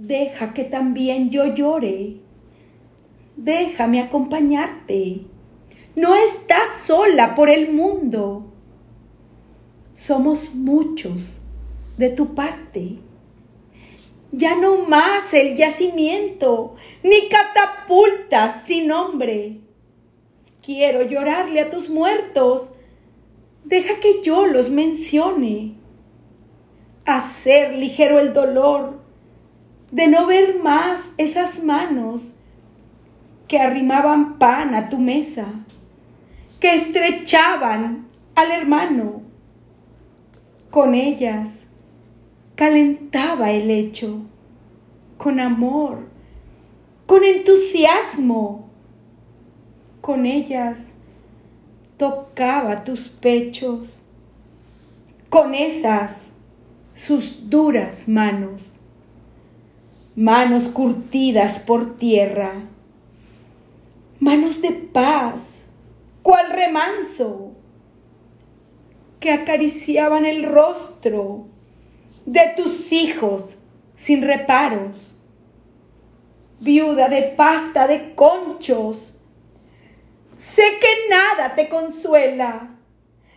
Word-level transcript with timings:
deja 0.00 0.54
que 0.54 0.64
también 0.64 1.30
yo 1.30 1.54
llore. 1.54 2.16
Déjame 3.36 4.00
acompañarte. 4.00 5.26
No 5.94 6.14
estás 6.16 6.82
sola 6.84 7.34
por 7.34 7.50
el 7.50 7.72
mundo. 7.72 8.52
Somos 9.92 10.54
muchos 10.54 11.40
de 11.98 12.10
tu 12.10 12.34
parte. 12.34 12.98
Ya 14.32 14.54
no 14.54 14.84
más 14.86 15.34
el 15.34 15.56
yacimiento, 15.56 16.76
ni 17.02 17.28
catapultas 17.28 18.64
sin 18.64 18.86
nombre. 18.86 19.60
Quiero 20.62 21.02
llorarle 21.02 21.60
a 21.60 21.70
tus 21.70 21.90
muertos. 21.90 22.70
Deja 23.64 23.98
que 24.00 24.22
yo 24.22 24.46
los 24.46 24.70
mencione. 24.70 25.74
Hacer 27.04 27.74
ligero 27.74 28.18
el 28.20 28.32
dolor 28.32 28.99
de 29.90 30.08
no 30.08 30.26
ver 30.26 30.58
más 30.62 31.12
esas 31.16 31.62
manos 31.62 32.32
que 33.48 33.58
arrimaban 33.58 34.38
pan 34.38 34.74
a 34.74 34.88
tu 34.88 34.98
mesa, 34.98 35.46
que 36.60 36.74
estrechaban 36.74 38.06
al 38.34 38.52
hermano. 38.52 39.22
Con 40.70 40.94
ellas 40.94 41.48
calentaba 42.54 43.50
el 43.50 43.66
lecho, 43.66 44.20
con 45.18 45.40
amor, 45.40 46.08
con 47.06 47.24
entusiasmo. 47.24 48.68
Con 50.00 50.24
ellas 50.24 50.78
tocaba 51.98 52.84
tus 52.84 53.08
pechos, 53.08 54.00
con 55.28 55.54
esas 55.54 56.12
sus 56.94 57.50
duras 57.50 58.08
manos, 58.08 58.72
manos 60.20 60.68
curtidas 60.68 61.60
por 61.60 61.96
tierra, 61.96 62.52
manos 64.18 64.60
de 64.60 64.70
paz, 64.72 65.40
cual 66.20 66.50
remanso, 66.50 67.52
que 69.18 69.32
acariciaban 69.32 70.26
el 70.26 70.42
rostro 70.44 71.46
de 72.26 72.52
tus 72.54 72.92
hijos 72.92 73.56
sin 73.94 74.20
reparos, 74.20 75.16
viuda 76.60 77.08
de 77.08 77.22
pasta 77.22 77.86
de 77.86 78.14
conchos. 78.14 79.16
Sé 80.36 80.64
que 80.82 81.08
nada 81.08 81.54
te 81.54 81.70
consuela, 81.70 82.76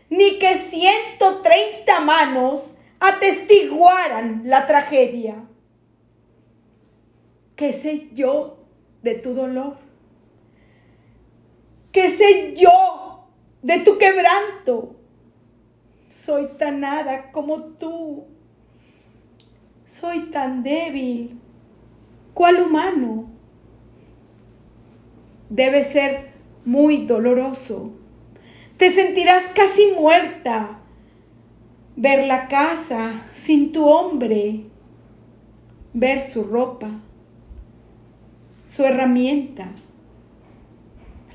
ni 0.10 0.38
que 0.38 0.56
ciento 0.56 1.38
treinta 1.42 2.02
manos 2.02 2.74
atestiguaran 3.00 4.42
la 4.44 4.68
tragedia. 4.68 5.46
¿Qué 7.64 7.72
sé 7.72 8.10
yo 8.14 8.58
de 9.04 9.16
tu 9.16 9.34
dolor? 9.34 9.78
¿Qué 11.94 12.10
sé 12.10 12.56
yo 12.58 13.30
de 13.62 13.80
tu 13.80 13.98
quebranto? 13.98 14.98
Soy 16.10 16.50
tan 16.58 16.82
nada 16.82 17.32
como 17.32 17.64
tú 17.64 18.26
soy 19.86 20.24
tan 20.24 20.62
débil. 20.62 21.40
¿Cuál 22.34 22.60
humano? 22.64 23.30
Debe 25.50 25.86
ser 25.86 26.32
muy 26.66 27.06
doloroso. 27.06 27.94
Te 28.76 28.92
sentirás 28.92 29.44
casi 29.56 29.94
muerta. 29.98 30.80
Ver 31.96 32.28
la 32.28 32.50
casa 32.50 33.22
sin 33.34 33.72
tu 33.72 33.86
hombre. 33.86 34.66
Ver 35.94 36.22
su 36.22 36.44
ropa, 36.44 36.90
su 38.74 38.86
herramienta, 38.86 39.68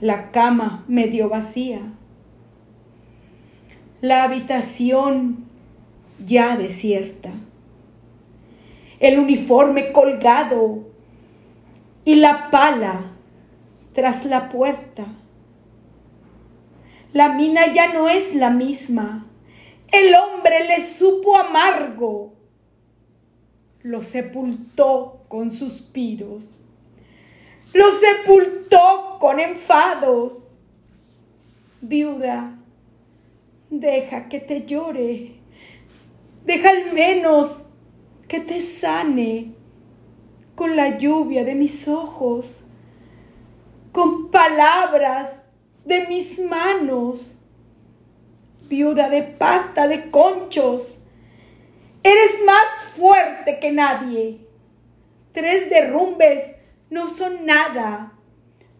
la 0.00 0.32
cama 0.32 0.84
medio 0.88 1.28
vacía, 1.28 1.82
la 4.00 4.24
habitación 4.24 5.44
ya 6.26 6.56
desierta 6.56 7.30
el 8.98 9.20
uniforme 9.20 9.92
colgado 9.92 10.88
y 12.04 12.16
la 12.16 12.50
pala 12.50 13.12
tras 13.92 14.24
la 14.24 14.48
puerta. 14.48 15.06
La 17.12 17.34
mina 17.34 17.72
ya 17.72 17.92
no 17.92 18.08
es 18.08 18.34
la 18.34 18.50
misma. 18.50 19.28
El 19.92 20.12
hombre 20.12 20.66
le 20.66 20.88
supo 20.88 21.36
amargo. 21.36 22.32
Lo 23.82 24.02
sepultó 24.02 25.20
con 25.28 25.52
suspiros. 25.52 26.57
Lo 27.72 27.86
sepultó 27.98 29.18
con 29.20 29.40
enfados. 29.40 30.34
Viuda, 31.80 32.58
deja 33.70 34.28
que 34.28 34.40
te 34.40 34.64
llore. 34.64 35.34
Deja 36.44 36.70
al 36.70 36.92
menos 36.92 37.58
que 38.26 38.40
te 38.40 38.60
sane 38.60 39.52
con 40.54 40.76
la 40.76 40.98
lluvia 40.98 41.44
de 41.44 41.54
mis 41.54 41.86
ojos, 41.88 42.62
con 43.92 44.30
palabras 44.30 45.42
de 45.84 46.06
mis 46.06 46.38
manos. 46.38 47.36
Viuda 48.68 49.08
de 49.08 49.22
pasta 49.22 49.88
de 49.88 50.10
conchos, 50.10 50.98
eres 52.02 52.44
más 52.44 52.92
fuerte 52.96 53.58
que 53.60 53.70
nadie. 53.72 54.40
Tres 55.32 55.70
derrumbes 55.70 56.57
no 56.90 57.08
son 57.08 57.46
nada 57.46 58.12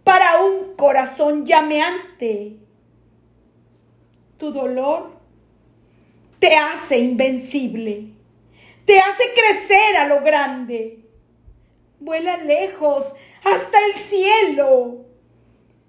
para 0.04 0.42
un 0.42 0.74
corazón 0.76 1.44
llameante. 1.44 2.56
Tu 4.38 4.52
dolor 4.52 5.18
te 6.38 6.56
hace 6.56 6.98
invencible 6.98 8.18
te 8.88 8.98
hace 8.98 9.34
crecer 9.34 9.96
a 9.98 10.06
lo 10.06 10.22
grande. 10.22 11.00
Vuela 12.00 12.38
lejos 12.38 13.12
hasta 13.44 13.78
el 13.84 14.00
cielo. 14.02 15.04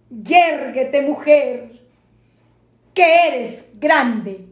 Yérguete, 0.09 1.02
mujer, 1.02 1.79
que 2.94 3.28
eres 3.28 3.63
grande. 3.75 4.49